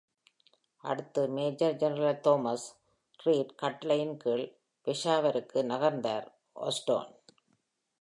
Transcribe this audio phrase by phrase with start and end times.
[0.83, 2.67] அடுத்து, major general Thomas
[3.17, 4.45] Reed கட்டளையின்கீழ்
[4.87, 6.27] பெஷாவருக்கு நகர்ந்தார்
[6.61, 7.19] ஆஸ்டென்.